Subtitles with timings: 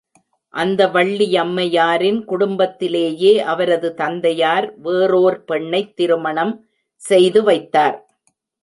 [0.53, 6.55] அந்த வள்ளியம்மையாரின் குடும்பத்திலேயே அவரது தந்தையார் வேறோர் பெண்ணைத் திருமணம்
[7.01, 7.97] செய்து வைத்தார்.